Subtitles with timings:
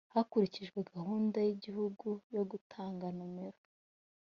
[0.13, 3.59] hakurikijwe gahunda y igihugu yo gutanga nomero